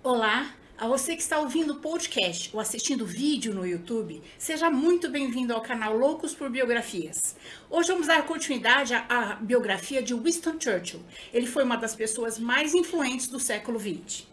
[0.00, 5.10] Olá, a você que está ouvindo o podcast ou assistindo vídeo no YouTube, seja muito
[5.10, 7.34] bem-vindo ao canal Loucos por Biografias.
[7.68, 11.02] Hoje vamos dar continuidade à, biografia de Winston Churchill.
[11.32, 14.24] Ele foi uma das pessoas mais influentes do século XX.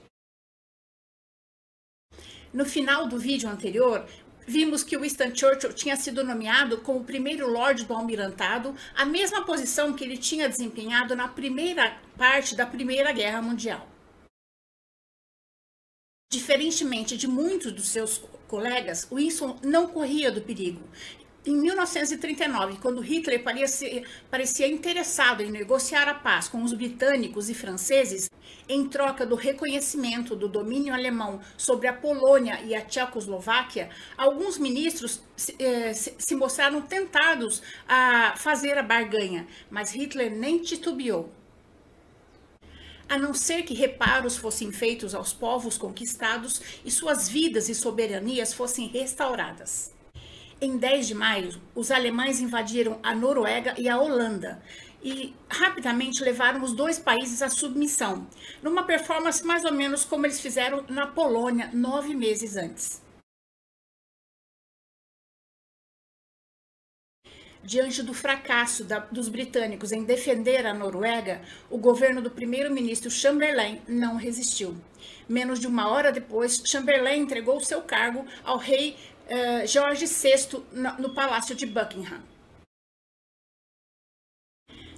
[2.53, 4.05] No final do vídeo anterior,
[4.45, 9.93] vimos que Winston Churchill tinha sido nomeado como primeiro Lorde do Almirantado, a mesma posição
[9.93, 13.94] que ele tinha desempenhado na primeira parte da Primeira Guerra Mundial.
[16.35, 20.81] Diferentemente de muitos dos seus colegas, Winston não corria do perigo.
[21.45, 27.53] Em 1939, quando Hitler parecia, parecia, interessado em negociar a paz com os britânicos e
[27.53, 28.29] franceses,
[28.67, 35.23] em troca do reconhecimento do domínio alemão sobre a Polônia e a Tchecoslováquia, alguns ministros
[35.37, 41.31] se, eh, se mostraram tentados a fazer a barganha, mas Hitler nem titubeou
[43.07, 48.53] a não ser que reparos fossem feitos aos povos conquistados e suas vidas e soberanias
[48.53, 49.93] fossem restauradas.
[50.59, 54.61] Em 10 de maio, os alemães invadiram a Noruega e a Holanda
[55.03, 58.27] e rapidamente levaram os dois países à submissão,
[58.63, 63.04] numa performance mais ou menos como eles fizeram na Polônia nove meses antes.
[67.65, 73.81] Diante do fracasso da, dos britânicos em defender a Noruega, o governo do primeiro-ministro Chamberlain
[73.87, 74.77] não resistiu.
[75.27, 80.93] Menos de uma hora depois, Chamberlain entregou seu cargo ao rei uh, George VI no,
[80.99, 82.21] no palácio de Buckingham.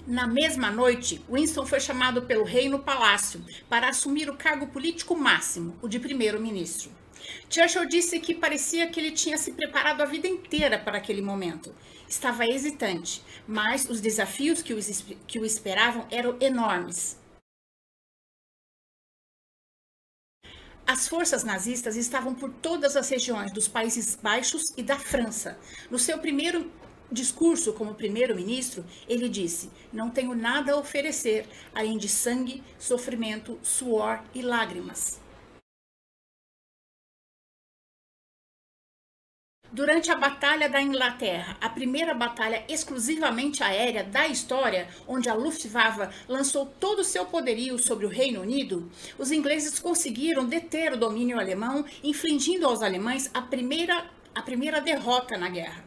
[0.05, 5.15] Na mesma noite, Winston foi chamado pelo rei no palácio para assumir o cargo político
[5.15, 6.91] máximo, o de primeiro-ministro.
[7.49, 11.73] Churchill disse que parecia que ele tinha se preparado a vida inteira para aquele momento.
[12.07, 14.79] Estava hesitante, mas os desafios que o,
[15.27, 17.17] que o esperavam eram enormes.
[20.85, 25.59] As forças nazistas estavam por todas as regiões dos Países Baixos e da França.
[25.91, 26.71] No seu primeiro
[27.11, 31.45] discurso como primeiro-ministro, ele disse: Não tenho nada a oferecer
[31.75, 35.19] além de sangue, sofrimento, suor e lágrimas.
[39.71, 46.07] Durante a Batalha da Inglaterra, a primeira batalha exclusivamente aérea da história, onde a Luftwaffe
[46.27, 51.37] lançou todo o seu poderio sobre o Reino Unido, os ingleses conseguiram deter o domínio
[51.37, 55.83] alemão, infligindo aos alemães a primeira, a primeira derrota na guerra.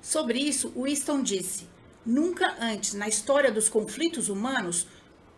[0.00, 1.68] Sobre isso, Winston disse:
[2.04, 4.86] Nunca antes na história dos conflitos humanos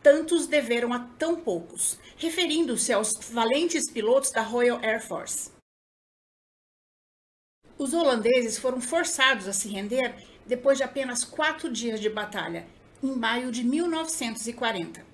[0.05, 5.51] tantos deveram a tão poucos, referindo-se aos valentes pilotos da Royal Air Force.
[7.79, 10.15] Os holandeses foram forçados a se render
[10.47, 12.67] depois de apenas quatro dias de batalha,
[13.03, 15.14] em maio de 1940.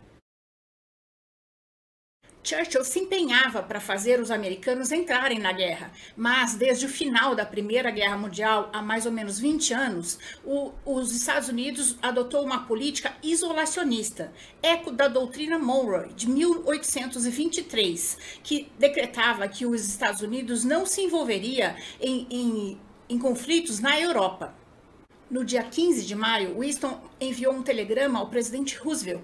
[2.42, 7.44] Churchill se empenhava para fazer os americanos entrarem na guerra, mas desde o final da
[7.44, 12.66] Primeira Guerra Mundial, há mais ou menos 20 anos, o, os Estados Unidos adotou uma
[12.66, 20.86] política isolacionista, eco da doutrina Monroe de 1823, que decretava que os Estados Unidos não
[20.86, 24.59] se envolveria em, em, em conflitos na Europa.
[25.30, 29.22] No dia 15 de maio, Winston enviou um telegrama ao presidente Roosevelt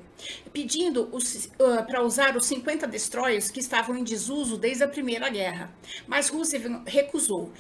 [0.52, 5.74] pedindo uh, para usar os 50 destroyers que estavam em desuso desde a Primeira Guerra.
[6.06, 7.52] Mas Roosevelt recusou.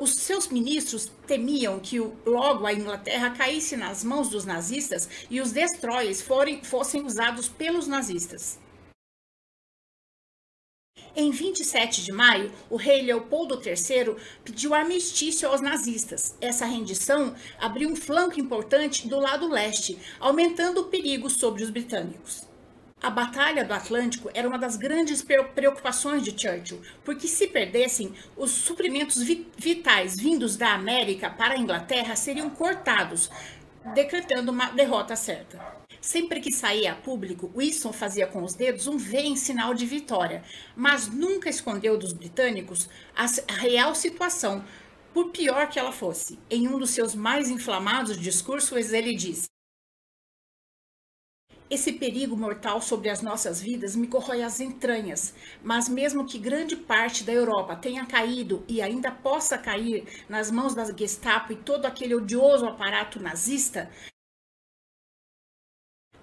[0.00, 5.52] Os seus ministros temiam que logo a Inglaterra caísse nas mãos dos nazistas e os
[5.52, 8.58] destroyers forem, fossem usados pelos nazistas.
[11.14, 16.36] Em 27 de maio, o rei Leopoldo III pediu armistício aos nazistas.
[16.40, 22.48] Essa rendição abriu um flanco importante do lado leste, aumentando o perigo sobre os britânicos.
[23.02, 28.50] A Batalha do Atlântico era uma das grandes preocupações de Churchill, porque se perdessem, os
[28.50, 29.20] suprimentos
[29.56, 33.30] vitais vindos da América para a Inglaterra seriam cortados,
[33.94, 35.79] decretando uma derrota certa.
[36.00, 39.84] Sempre que saía a público, Wilson fazia com os dedos um V em sinal de
[39.84, 40.42] vitória,
[40.74, 44.64] mas nunca escondeu dos britânicos a real situação,
[45.12, 46.38] por pior que ela fosse.
[46.48, 49.50] Em um dos seus mais inflamados discursos, ele disse:
[51.70, 55.32] esse perigo mortal sobre as nossas vidas me corrói as entranhas,
[55.62, 60.74] mas mesmo que grande parte da Europa tenha caído e ainda possa cair nas mãos
[60.74, 63.88] da Gestapo e todo aquele odioso aparato nazista,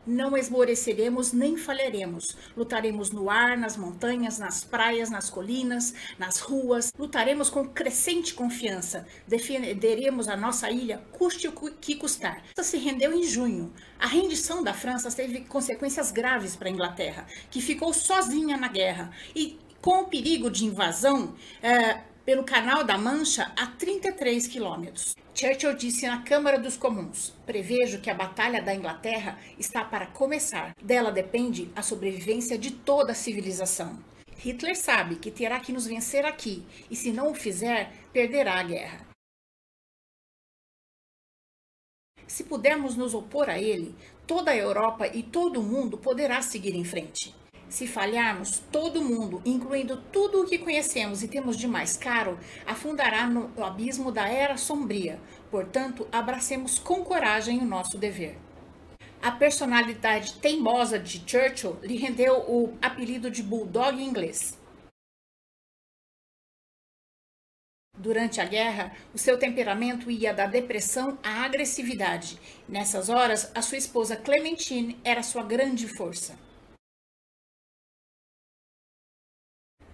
[0.07, 2.37] Não esmoreceremos nem falharemos.
[2.55, 6.93] Lutaremos no ar, nas montanhas, nas praias, nas colinas, nas ruas.
[6.97, 9.05] Lutaremos com crescente confiança.
[9.27, 12.41] Defenderemos a nossa ilha, custe o que custar.
[12.55, 13.73] França se rendeu em junho.
[13.99, 19.11] A rendição da França teve consequências graves para a Inglaterra, que ficou sozinha na guerra.
[19.35, 25.15] E com o perigo de invasão, é, pelo Canal da Mancha a 33 quilômetros.
[25.39, 30.73] Churchill disse na Câmara dos Comuns: Prevejo que a Batalha da Inglaterra está para começar.
[30.81, 34.03] Dela depende a sobrevivência de toda a civilização.
[34.39, 38.63] Hitler sabe que terá que nos vencer aqui, e se não o fizer, perderá a
[38.63, 39.05] guerra.
[42.25, 43.95] Se pudermos nos opor a ele,
[44.25, 47.35] toda a Europa e todo o mundo poderá seguir em frente.
[47.69, 53.27] Se falharmos, todo mundo, incluindo tudo o que conhecemos e temos de mais caro, afundará
[53.27, 55.19] no abismo da era sombria.
[55.51, 58.37] Portanto, abracemos com coragem o nosso dever.
[59.21, 64.57] A personalidade teimosa de Churchill lhe rendeu o apelido de Bulldog inglês.
[67.97, 72.39] Durante a guerra, o seu temperamento ia da depressão à agressividade.
[72.69, 76.46] Nessas horas, a sua esposa Clementine era sua grande força.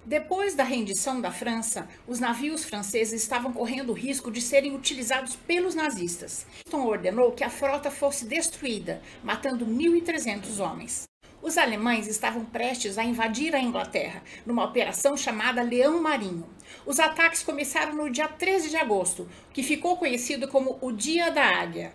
[0.06, 5.38] Depois da rendição da França, os navios franceses estavam correndo o risco de serem utilizados
[5.38, 6.46] pelos nazistas.
[6.68, 11.04] Então ordenou que a frota fosse destruída, matando 1.300 homens.
[11.42, 16.50] Os alemães estavam prestes a invadir a Inglaterra, numa operação chamada Leão Marinho.
[16.86, 21.46] Os ataques começaram no dia 13 de agosto, que ficou conhecido como o Dia da
[21.46, 21.94] Águia.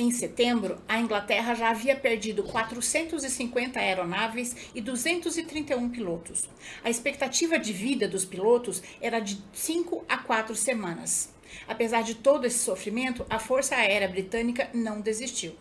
[0.00, 6.48] Em setembro, a Inglaterra já havia perdido 450 aeronaves e 231 pilotos.
[6.82, 11.34] A expectativa de vida dos pilotos era de 5 a 4 semanas.
[11.68, 15.54] Apesar de todo esse sofrimento, a Força Aérea Britânica não desistiu.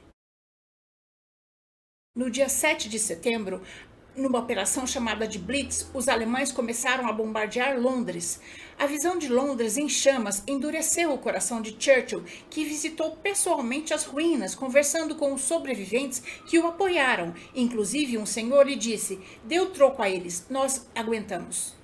[2.16, 3.62] No dia 7 de setembro,
[4.20, 8.40] numa operação chamada de Blitz, os alemães começaram a bombardear Londres.
[8.78, 14.04] A visão de Londres em chamas endureceu o coração de Churchill, que visitou pessoalmente as
[14.04, 17.34] ruínas, conversando com os sobreviventes que o apoiaram.
[17.56, 21.79] Inclusive, um senhor lhe disse: Deu troco a eles, nós aguentamos.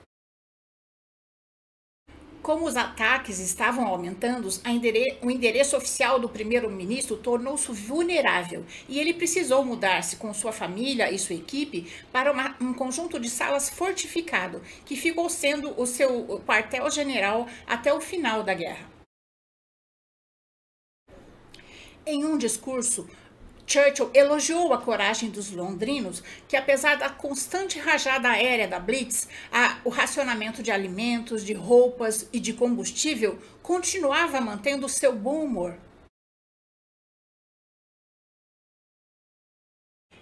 [2.46, 9.16] Como os ataques estavam aumentando, endere o endereço oficial do primeiro-ministro tornou-se vulnerável e ele
[9.16, 14.62] precisou mudar-se com sua família e sua equipe para uma, um conjunto de salas fortificado,
[14.86, 18.88] que ficou sendo o seu quartel-general até o final da guerra.
[22.06, 23.10] Em um discurso,
[23.68, 29.80] Churchill elogiou a coragem dos londrinos, que apesar da constante rajada aérea da Blitz, a,
[29.84, 35.78] o racionamento de alimentos, de roupas e de combustível continuava mantendo seu bom humor.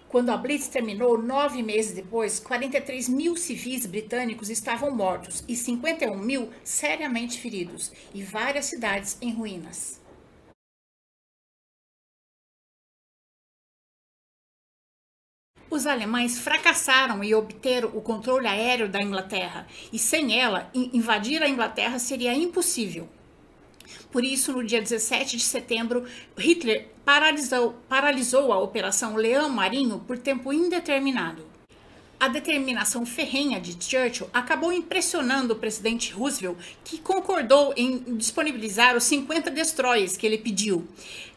[0.08, 6.16] Quando a Blitz terminou, nove meses depois, 43 mil civis britânicos estavam mortos e 51
[6.16, 10.03] mil seriamente feridos, e várias cidades em ruínas.
[15.74, 21.50] Os alemães fracassaram em obter o controle aéreo da Inglaterra e, sem ela, invadir a
[21.50, 23.10] Inglaterra seria impossível.
[24.12, 26.06] Por isso, no dia 17 de setembro,
[26.38, 31.44] Hitler paralisou, paralisou a Operação Leão Marinho por tempo indeterminado.
[32.20, 39.06] A determinação ferrenha de Churchill acabou impressionando o presidente Roosevelt, que concordou em disponibilizar os
[39.06, 40.88] 50 destroyers que ele pediu,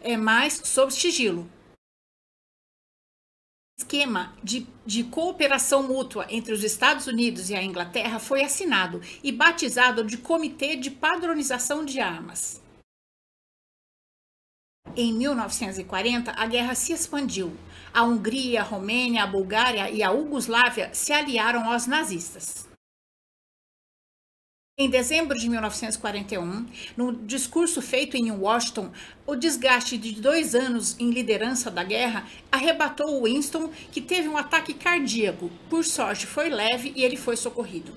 [0.02, 1.48] é, mas sob sigilo
[3.86, 9.30] esquema de, de, cooperação mútua entre os Estados Unidos e a Inglaterra foi assinado e
[9.30, 12.60] batizado de Comitê de Padronização de Armas.
[14.96, 17.56] Em 1940, a guerra se expandiu.
[17.94, 22.65] A Hungria, a Romênia, a Bulgária e a Iugoslávia se aliaram aos nazistas.
[24.78, 26.66] Em dezembro de 1941,
[26.98, 28.92] no discurso feito em Washington,
[29.26, 34.74] o desgaste de dois anos em liderança da guerra arrebatou Winston, que teve um ataque
[34.74, 35.50] cardíaco.
[35.70, 37.94] Por sorte, foi leve e ele foi socorrido.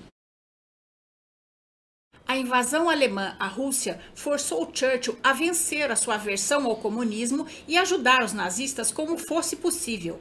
[2.26, 7.76] A invasão alemã à Rússia forçou Churchill a vencer a sua aversão ao comunismo e
[7.76, 10.18] ajudar os nazistas como fosse possível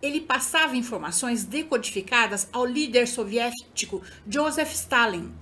[0.00, 5.32] ele passava informações decodificadas ao líder soviético Joseph Stalin,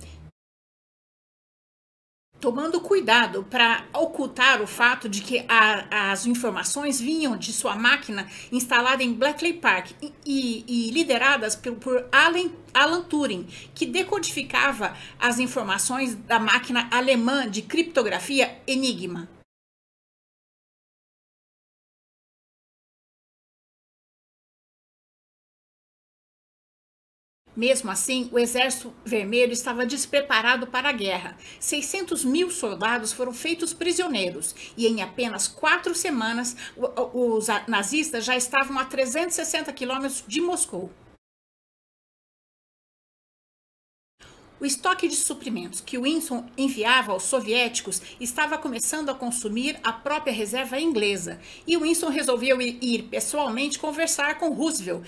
[2.39, 8.27] tomando cuidado para ocultar o fato de que a, as informações vinham de sua máquina
[8.51, 14.95] instalada em Bletchley Park e, e, e lideradas por, por Alan, Alan Turing, que decodificava
[15.19, 19.36] as informações da máquina alemã de criptografia Enigma.
[27.57, 31.35] Mesmo assim, o Exército Vermelho estava despreparado para a guerra.
[31.59, 36.55] 600 mil soldados foram feitos prisioneiros e, em apenas quatro semanas,
[37.13, 40.91] os nazistas já estavam a 360 quilômetros de Moscou.
[44.59, 50.33] O estoque de suprimentos que Winston enviava aos soviéticos estava começando a consumir a própria
[50.33, 55.03] reserva inglesa, e Winston resolveu ir pessoalmente conversar com Roosevelt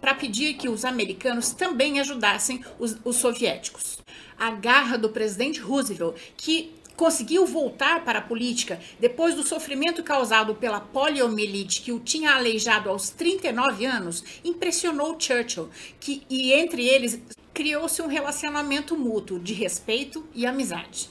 [0.00, 3.98] para pedir que os americanos também ajudassem os, os soviéticos.
[4.38, 10.54] A garra do presidente Roosevelt, que conseguiu voltar para a política depois do sofrimento causado
[10.54, 15.68] pela poliomielite que o tinha aleijado aos 39 anos, impressionou Churchill,
[16.00, 17.20] que e entre eles
[17.54, 21.08] criou-se um relacionamento mútuo de respeito e amizade.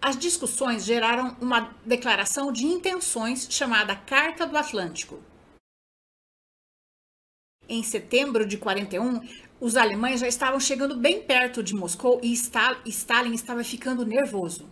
[0.00, 5.22] As discussões geraram uma declaração de intenções chamada Carta do Atlântico.
[7.68, 9.20] Em setembro de 41,
[9.60, 14.68] os alemães já estavam chegando bem perto de Moscou e Stalin estava ficando nervoso.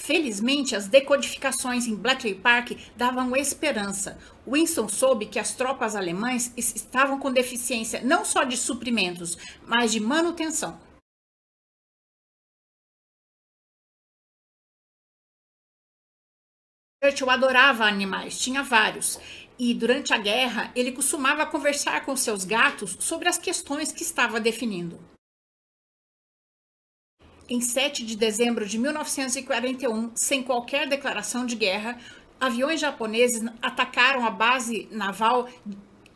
[0.00, 4.18] Felizmente, as decodificações em Bletchley Park davam esperança.
[4.46, 10.00] Winston soube que as tropas alemãs estavam com deficiência não só de suprimentos, mas de
[10.00, 10.80] manutenção.
[17.04, 19.20] Churchill adorava animais, tinha vários,
[19.58, 24.40] e durante a guerra ele costumava conversar com seus gatos sobre as questões que estava
[24.40, 24.98] definindo
[27.50, 31.98] em 7 de dezembro de 1941, sem qualquer declaração de guerra,
[32.40, 35.48] aviões japoneses atacaram a base naval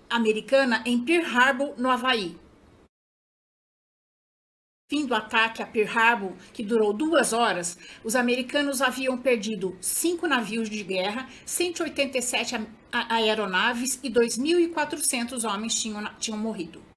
[0.08, 2.38] americana em Pearl Harbor, no Havaí.
[4.88, 10.28] Fim do ataque a Pearl Harbor, que durou duas horas, os americanos haviam perdido cinco
[10.28, 16.93] navios de guerra, 187 aeronaves e 2.400 homens tinham, tinham morrido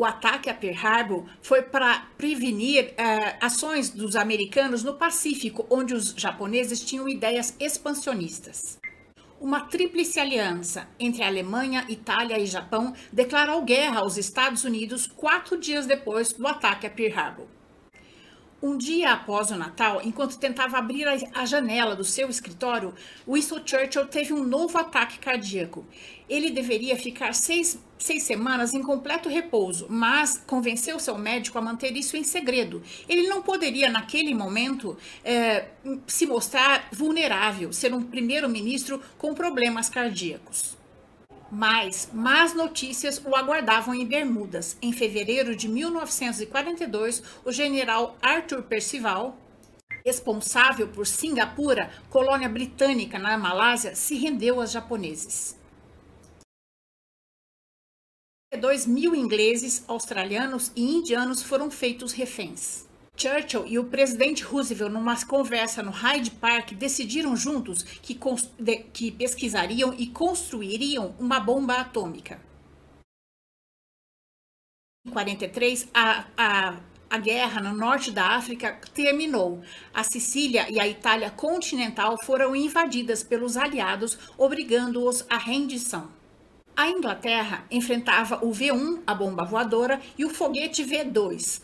[0.00, 5.92] o ataque a Pearl Harbor foi para prevenir uh, ações dos americanos no Pacífico, onde
[5.92, 8.78] os japoneses tinham ideias expansionistas.
[9.38, 15.84] Uma tríplice aliança entre Alemanha, Itália e Japão declarou guerra aos Estados Unidos quatro dias
[15.84, 17.59] depois do ataque a Pearl Harbor.
[18.62, 22.94] Um dia após o Natal, enquanto tentava abrir a janela do seu escritório,
[23.26, 25.86] Winston Churchill teve um novo ataque cardíaco.
[26.28, 31.96] Ele deveria ficar seis, seis semanas em completo repouso, mas convenceu seu médico a manter
[31.96, 32.82] isso em segredo.
[33.08, 35.68] Ele não poderia, naquele momento, é,
[36.06, 40.79] se mostrar vulnerável, ser um primeiro-ministro com problemas cardíacos.
[41.50, 44.76] Mas más notícias o aguardavam em Bermudas.
[44.80, 49.36] Em fevereiro de 1942, o general Arthur Percival,
[50.04, 55.58] responsável por Singapura, colônia britânica na Malásia, se rendeu aos japoneses.
[58.56, 62.89] 2 mil ingleses, australianos e indianos foram feitos reféns.
[63.20, 68.18] Churchill e o presidente Roosevelt, numa conversa no Hyde Park, decidiram juntos que,
[68.94, 72.40] que pesquisariam e construiriam uma bomba atômica.
[75.06, 79.62] Em 43, a, a, a guerra no norte da África terminou.
[79.92, 86.10] A Sicília e a Itália continental foram invadidas pelos aliados, obrigando-os à rendição.
[86.74, 91.60] A Inglaterra enfrentava o V1, a bomba voadora, e o foguete V2,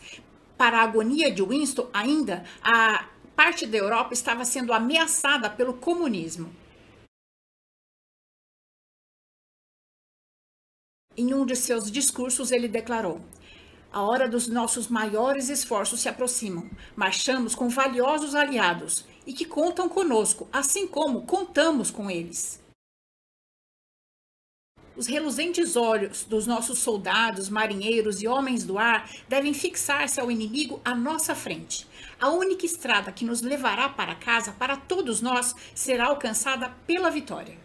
[0.57, 6.51] para a agonia de Winston, ainda, a parte da Europa estava sendo ameaçada pelo comunismo.
[11.15, 13.21] Em um de seus discursos, ele declarou:
[13.91, 16.69] A hora dos nossos maiores esforços se aproximam.
[16.95, 22.66] Marchamos com valiosos aliados e que contam conosco, assim como contamos com eles.
[24.97, 30.81] Os reluzentes olhos dos nossos soldados, marinheiros e homens do ar devem fixar-se ao inimigo
[30.83, 31.85] à nossa frente.
[32.19, 37.55] A única estrada que nos levará para casa, para todos nós, será alcançada pela vitória.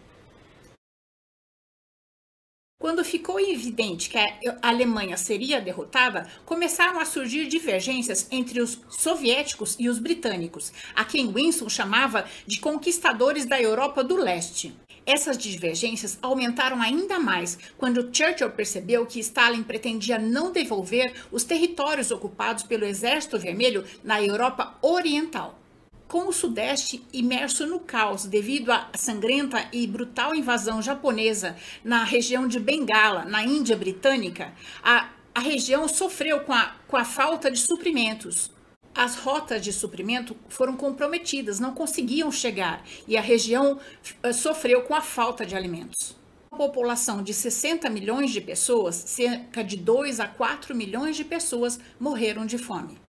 [2.79, 9.75] Quando ficou evidente que a Alemanha seria derrotada, começaram a surgir divergências entre os soviéticos
[9.79, 14.75] e os britânicos, a quem Winston chamava de conquistadores da Europa do Leste.
[15.05, 22.09] Essas divergências aumentaram ainda mais quando Churchill percebeu que Stalin pretendia não devolver os territórios
[22.09, 25.59] ocupados pelo Exército Vermelho na Europa Oriental.
[26.07, 32.47] Com o Sudeste imerso no caos devido à sangrenta e brutal invasão japonesa na região
[32.47, 37.59] de Bengala, na Índia Britânica, a, a região sofreu com a, com a falta de
[37.59, 38.51] suprimentos
[38.95, 43.79] as rotas de suprimento foram comprometidas, não conseguiam chegar e a região
[44.21, 46.15] eh, sofreu com a falta de alimentos.
[46.55, 52.45] população de 60 milhões de pessoas, cerca de 2 a 4 milhões de pessoas morreram
[52.45, 53.01] de fome.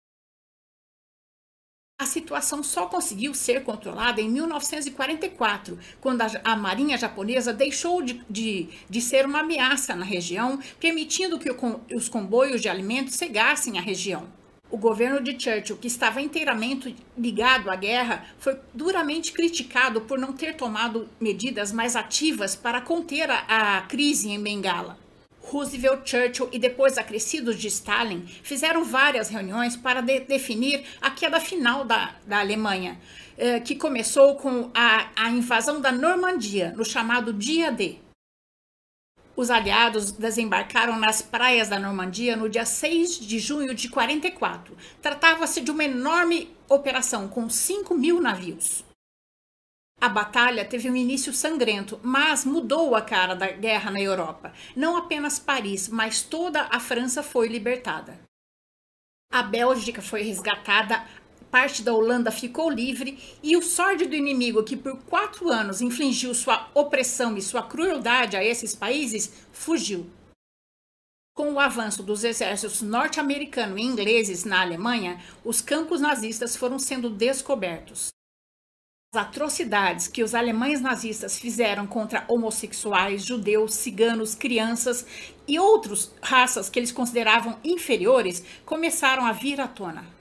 [2.00, 8.24] A situação só conseguiu ser controlada em 1944, quando a, a Marinha Japonesa deixou de,
[8.28, 13.78] de, de, ser uma ameaça na região, permitindo que o, os comboios de alimentos cegassem
[13.78, 14.26] a região.
[14.70, 20.32] O governo de Churchill, que estava inteiramente ligado à guerra, foi duramente criticado por não
[20.32, 24.98] ter tomado medidas mais ativas para conter a, a crise em Bengala.
[25.44, 31.38] Roosevelt, Churchill e depois acrescidos de Stalin fizeram várias reuniões para de definir a queda
[31.38, 32.98] final da, da Alemanha,
[33.36, 38.03] eh, que começou com a, a invasão da Normandia, no chamado Dia D.
[39.36, 44.76] Os aliados desembarcaram nas praias da Normandia no dia 6 de junho de 44.
[45.02, 48.84] Tratava-se de uma enorme operação com 5 mil navios.
[50.00, 54.52] A batalha teve um início sangrento, mas mudou a cara da guerra na Europa.
[54.76, 58.20] Não apenas Paris, mas toda a França foi libertada.
[59.32, 61.04] A Bélgica foi resgatada,
[61.54, 66.68] parte da Holanda ficou livre e o sórdido inimigo que por quatro anos infligiu sua
[66.74, 70.04] opressão e sua crueldade a esses países fugiu.
[71.32, 77.08] Com o avanço dos exércitos norte-americano e ingleses na Alemanha, os campos nazistas foram sendo
[77.08, 78.08] descobertos
[79.14, 85.06] atrocidades que os alemães nazistas fizeram contra homossexuais, judeus, ciganos, crianças
[85.46, 90.13] e outras raças que eles consideravam inferiores começaram a vir à tona.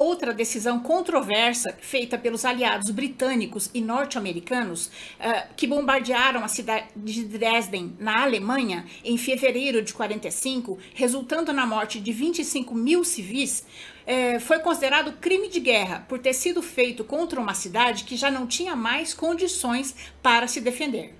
[0.00, 7.22] Outra decisão controversa feita pelos aliados britânicos e norte-americanos uh, que bombardearam a cidade de
[7.26, 13.62] Dresden, na Alemanha, em fevereiro de 45, resultando na morte de 25 mil civis,
[14.06, 18.30] uh, foi considerado crime de guerra por ter sido feito contra uma cidade que já
[18.30, 21.19] não tinha mais condições para se defender.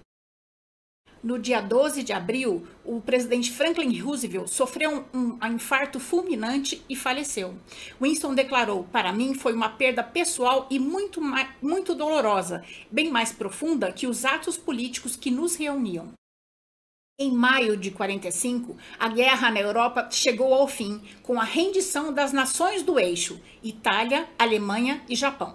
[1.22, 6.96] No dia 12 de abril, o presidente Franklin Roosevelt sofreu um, um, infarto fulminante e
[6.96, 7.54] faleceu.
[8.00, 11.20] Winston declarou: Para mim foi uma perda pessoal e muito,
[11.60, 16.12] muito dolorosa, bem mais profunda que os atos políticos que nos reuniam.
[17.18, 22.32] Em maio de 45, a guerra na Europa chegou ao fim com a rendição das
[22.32, 25.54] nações do eixo Itália, Alemanha e Japão.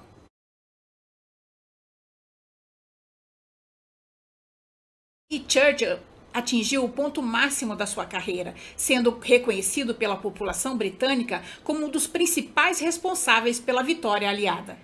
[5.35, 5.99] E Churchill
[6.33, 12.07] atingiu o ponto máximo da sua carreira, sendo reconhecido pela população britânica como um dos
[12.07, 14.79] principais responsáveis pela vitória aliada.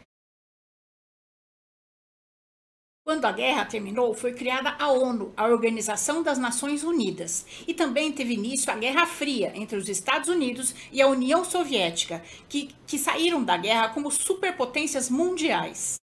[3.01, 8.11] Quando a guerra terminou, foi criada a ONU, a Organização das Nações Unidas, e também
[8.11, 12.99] teve início a Guerra Fria entre os Estados Unidos e a União Soviética, que, que
[12.99, 16.00] saíram da guerra como superpotências mundiais.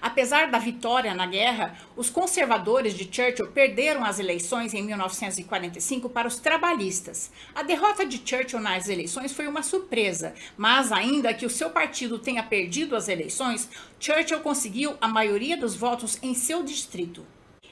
[0.00, 6.26] Apesar da vitória na guerra, os conservadores de Churchill perderam as eleições em 1945 para
[6.26, 7.30] os trabalhistas.
[7.54, 12.18] A derrota de Churchill nas eleições foi uma surpresa, mas ainda que o seu partido
[12.18, 17.26] tenha perdido as eleições, Churchill conseguiu a maioria dos votos em seu distrito.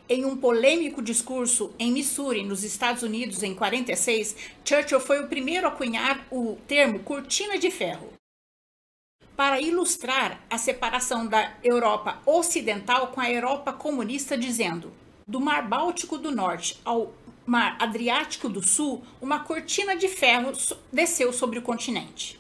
[0.06, 5.66] Em um polêmico discurso em Missouri, nos Estados Unidos, em 46, Churchill foi o primeiro
[5.66, 8.17] a cunhar o termo cortina de ferro
[9.38, 14.92] para ilustrar a separação da Europa Ocidental com a Europa comunista, dizendo:
[15.28, 17.14] do Mar Báltico do Norte ao
[17.46, 20.50] Mar Adriático do Sul, uma cortina de ferro
[20.92, 22.36] desceu sobre o continente.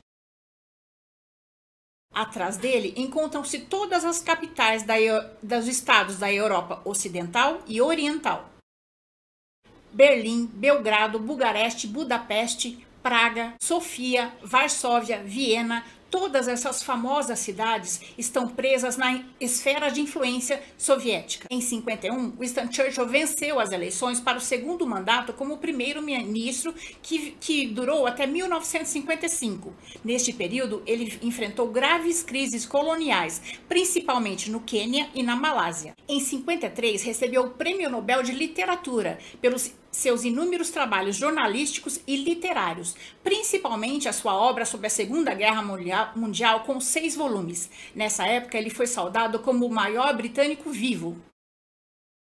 [2.12, 4.94] Atrás dele encontram-se todas as capitais da,
[5.40, 8.50] dos estados da Europa Ocidental e Oriental.
[9.92, 19.22] Berlim, Belgrado, Bugareste, Budapeste, Praga, Sofia, Varsóvia, Viena, Todas essas famosas cidades estão presas na
[19.38, 21.46] esfera de influência soviética.
[21.50, 27.66] Em 51, Winston Churchill venceu as eleições para o segundo mandato como primeiro-ministro, que, que
[27.66, 29.74] durou até 1955.
[30.02, 35.94] Neste período, ele enfrentou graves crises coloniais, principalmente no Quênia e na Malásia.
[36.08, 42.94] Em 53, recebeu o Prêmio Nobel de Literatura pelos seus inúmeros trabalhos jornalísticos e literários,
[43.24, 45.97] principalmente a sua obra sobre a Segunda Guerra Mundial,
[46.64, 47.70] com seis volumes.
[47.94, 51.16] Nessa época, ele foi saudado como o maior britânico vivo.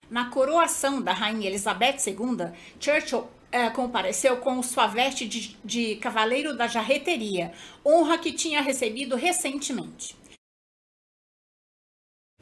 [0.08, 6.56] Na coroação da Rainha Elizabeth II, Churchill é, compareceu com sua veste de, de cavaleiro
[6.56, 7.52] da jarreteria,
[7.84, 10.16] honra que tinha recebido recentemente.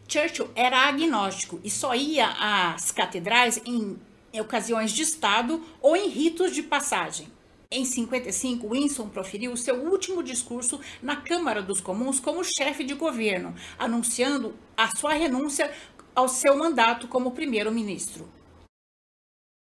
[0.06, 3.98] Churchill era agnóstico e só ia às catedrais em
[4.38, 7.28] ocasiões de Estado ou em ritos de passagem.
[7.76, 13.52] Em 55, Winston proferiu seu último discurso na Câmara dos Comuns como chefe de governo,
[13.76, 15.68] anunciando a sua renúncia
[16.14, 18.28] ao seu mandato como primeiro-ministro.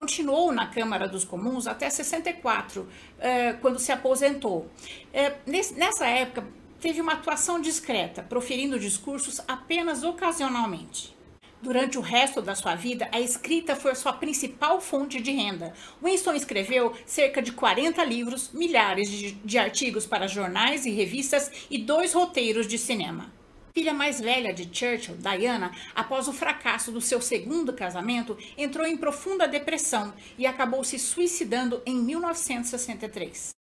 [0.01, 2.89] Continuou na Câmara dos Comuns até 64,
[3.19, 4.71] eh, quando se aposentou.
[5.13, 6.47] Eh, nessa época,
[6.81, 11.16] teve uma atuação discreta, proferindo discursos apenas ocasionalmente.
[11.63, 15.73] Durante o resto da sua vida, a escrita foi sua principal fonte de renda.
[16.03, 21.79] Winston escreveu cerca de 40 livros, milhares de, de artigos para jornais e revistas e
[21.79, 23.35] dois roteiros de cinema
[23.77, 28.97] filha mais velha de Churchill, Diana, após o fracasso do seu segundo casamento, entrou em
[28.97, 33.56] profunda depressão e acabou se suicidando em 1963.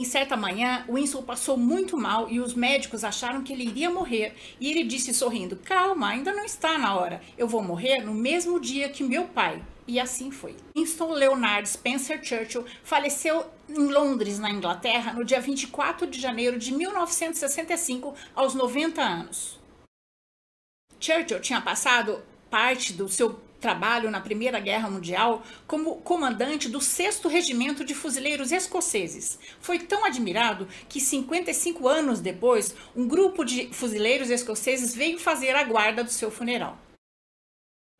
[0.00, 4.34] Em certa manhã, Winslow passou muito mal e os médicos acharam que ele iria morrer.
[4.58, 7.20] E ele disse sorrindo: Calma, ainda não está na hora.
[7.36, 9.62] Eu vou morrer no mesmo dia que meu pai.
[9.86, 10.56] E assim foi.
[10.74, 16.72] Winston Leonard Spencer Churchill faleceu em Londres, na Inglaterra, no dia 24 de janeiro de
[16.72, 19.60] 1965, aos 90 anos.
[20.98, 27.22] Churchill tinha passado parte do seu trabalho na Primeira Guerra Mundial como comandante do 6
[27.24, 29.38] Regimento de Fuzileiros Escoceses.
[29.60, 35.64] Foi tão admirado que 55 anos depois, um grupo de fuzileiros escoceses veio fazer a
[35.64, 36.78] guarda do seu funeral.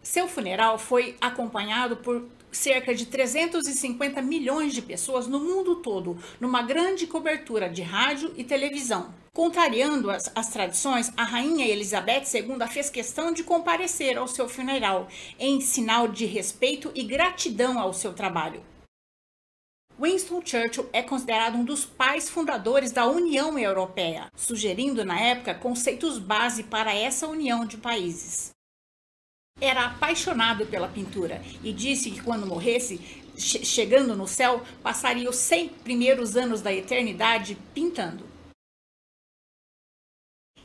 [0.03, 6.63] Seu funeral foi acompanhado por cerca de 350 milhões de pessoas no mundo todo, numa
[6.63, 9.15] grande cobertura de rádio e televisão.
[9.33, 15.07] Contrariando as, as, tradições, a rainha Elizabeth II fez questão de comparecer ao seu funeral,
[15.39, 18.63] em sinal de respeito e gratidão ao seu trabalho.
[20.01, 26.19] Winston Churchill é considerado um dos pais fundadores da União Europeia, sugerindo na época conceitos
[26.19, 28.51] base para essa união de países.
[29.61, 32.99] Era apaixonado pela pintura e disse que quando morresse,
[33.37, 38.30] che chegando no céu, passaria os 100 primeiros anos da eternidade pintando.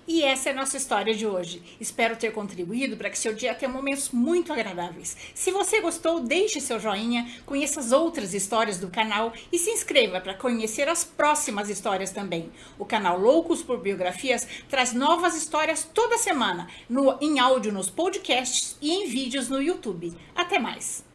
[0.08, 1.63] E essa é a nossa história de hoje.
[1.80, 5.18] Espero ter contribuído para que seu dia tenha momentos muito agradáveis.
[5.34, 10.22] Se você gostou, deixe seu joinha, conheça as outras histórias do canal e se inscreva
[10.22, 12.52] para conhecer as próximas histórias também.
[12.78, 18.78] O canal Loucos por Biografias traz novas histórias toda semana, no, em áudio nos podcasts
[18.80, 20.13] e em vídeos no YouTube.
[20.36, 21.14] Até mais!